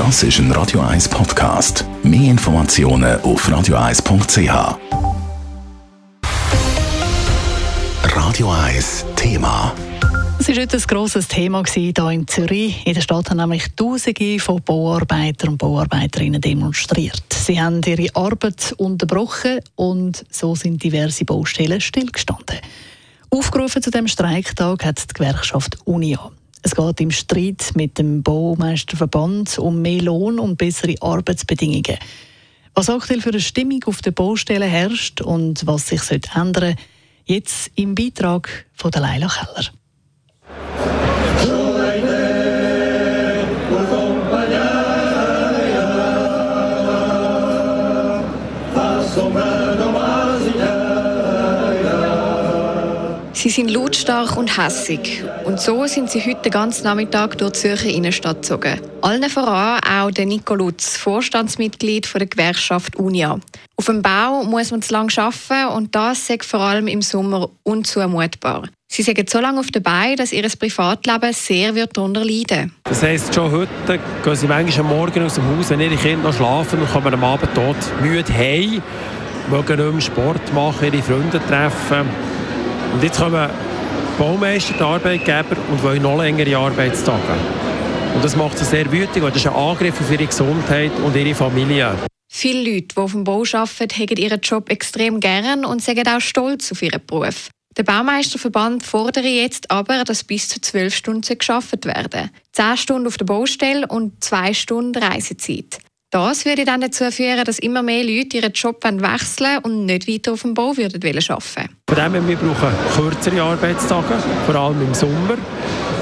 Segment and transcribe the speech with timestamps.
[0.00, 1.84] Das ist ein Radio 1 Podcast.
[2.02, 4.78] Mehr Informationen auf radio1.ch.
[8.04, 9.74] Radio 1 Thema.
[10.38, 12.86] Es war heute ein grosses Thema hier in Zürich.
[12.86, 17.34] In der Stadt haben nämlich Tausende von Bauarbeitern und Bauarbeiterinnen demonstriert.
[17.34, 22.56] Sie haben ihre Arbeit unterbrochen und so sind diverse Baustellen stillgestanden.
[23.28, 26.30] Aufgerufen zu dem Streiktag hat die Gewerkschaft UNIA.
[26.62, 31.98] Es geht im Streit mit dem Baumeisterverband um mehr Lohn und bessere Arbeitsbedingungen.
[32.74, 36.76] Was aktuell für eine Stimmung auf der Baustelle herrscht und was sich ändern sollte,
[37.24, 39.70] jetzt im Beitrag von der Leila Keller.
[53.42, 55.24] Sie sind lautstark und hässig.
[55.46, 58.78] Und so sind sie heute den ganzen Nachmittag durch die Zürcher Innenstadt gezogen.
[59.00, 63.40] Allen voran auch der Nico Lutz, Vorstandsmitglied der Gewerkschaft UNIA.
[63.76, 67.48] Auf dem Bau muss man zu lange arbeiten und das ist vor allem im Sommer
[67.62, 68.68] unzumutbar.
[68.88, 73.02] Sie sind so lange auf der Beine, dass ihr Privatleben sehr wird darunter leiden Das
[73.02, 76.36] heisst, schon heute gehen sie manchmal am Morgen aus dem Haus, wenn ihre Kinder noch
[76.36, 78.82] schlafen und kommen am Abend tot müde heim,
[79.48, 82.06] mögen nicht mehr Sport machen, ihre Freunde treffen
[82.92, 83.48] und jetzt kommen
[84.18, 87.22] Baumeister, die Arbeitgeber, und wollen noch längere Arbeitstage.
[88.14, 91.16] Und das macht sie sehr wütend, weil das ist ein Angriff auf ihre Gesundheit und
[91.16, 91.94] ihre Familie.
[92.28, 96.20] Viele Leute, die auf dem Bau arbeiten, haben ihren Job extrem gern und sind auch
[96.20, 97.50] stolz auf ihren Beruf.
[97.76, 102.30] Der Baumeisterverband fordert jetzt aber, dass bis zu zwölf Stunden geschafft werden.
[102.52, 105.78] Zehn Stunden auf der Baustelle und zwei Stunden Reisezeit.
[106.12, 110.32] Das würde dann dazu führen, dass immer mehr Leute ihren Job wechseln und nicht weiter
[110.32, 114.92] auf dem Bau würden arbeiten Von dem her, wir brauchen kürzere Arbeitstage, vor allem im
[114.92, 115.36] Sommer.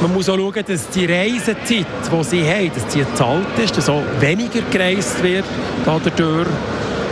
[0.00, 3.88] Man muss auch schauen, dass die Reisezeit, die sie haben, dass die gezahlt ist, dass
[3.88, 5.44] auch weniger gereist wird
[5.86, 6.48] dadurch.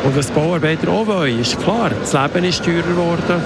[0.02, 3.41] Und was Bauarbeiter auch wollen, ist klar, das Leben ist teurer geworden.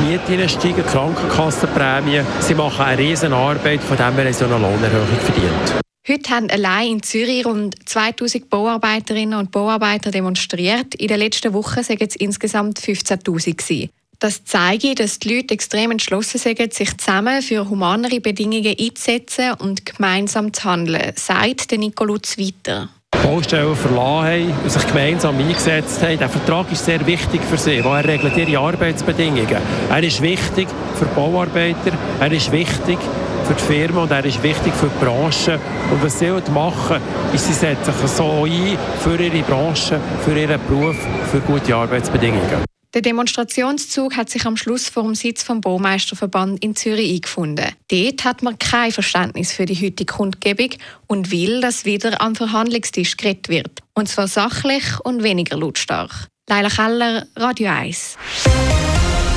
[0.00, 2.26] Die Mieten steigen, Krankenkassenprämien.
[2.40, 5.85] Sie machen eine riesen Arbeit, von dem so eine Lohnerhöhung verdient.
[6.08, 10.94] Heute haben allein in Zürich rund 2000 Bauarbeiterinnen und Bauarbeiter demonstriert.
[10.94, 13.88] In den letzten Wochen sind es insgesamt 15.000
[14.20, 19.84] Das zeigt, dass die Leute extrem entschlossen sind, sich zusammen für humanere Bedingungen einzusetzen und
[19.84, 22.88] gemeinsam zu handeln, sagt Nico Lutz weiter.
[23.10, 26.18] Baustellen verlassen haben und sich gemeinsam eingesetzt haben.
[26.18, 29.56] Der Vertrag ist sehr wichtig für sie, weil er regelt ihre Arbeitsbedingungen.
[29.90, 32.98] Er ist wichtig für Bauarbeiter, er ist wichtig
[33.46, 35.60] für die Firma und er ist wichtig für die Branche.
[35.90, 37.00] Und was sie machen,
[37.32, 40.96] ist, sie setzen sich so ein für ihre Branche, für ihren Beruf,
[41.30, 42.64] für gute Arbeitsbedingungen.
[42.94, 47.66] Der Demonstrationszug hat sich am Schluss vor dem Sitz vom Baumeisterverband in Zürich eingefunden.
[47.88, 50.70] Dort hat man kein Verständnis für die heutige Kundgebung
[51.06, 53.80] und will, dass wieder am Verhandlungstisch geredet wird.
[53.94, 56.28] Und zwar sachlich und weniger lautstark.
[56.48, 58.16] Leila Keller, Radio 1.